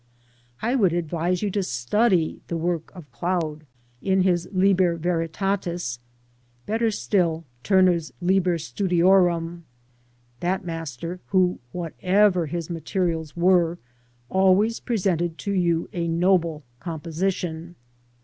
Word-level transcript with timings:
I 0.63 0.73
would 0.73 0.93
advise 0.93 1.43
you 1.43 1.51
to 1.51 1.61
study 1.61 2.41
the 2.47 2.57
work 2.57 2.91
of 2.95 3.11
Claude 3.11 3.67
in 4.01 4.21
his" 4.23 4.49
Liber 4.51 4.95
Veritatis"; 4.95 5.99
better 6.71 6.89
still. 6.89 7.43
Turner's" 7.61 8.11
Liber 8.29 8.57
Studiorum" 8.57 9.61
(that 10.39 10.65
Master 10.65 11.19
who, 11.27 11.59
whatever 11.71 12.47
his 12.47 12.67
materials 12.67 13.35
were, 13.37 13.77
always 14.27 14.79
presented 14.79 15.37
to 15.37 15.51
you 15.51 15.87
a 15.93 16.07
noble 16.07 16.63
composition). 16.79 17.75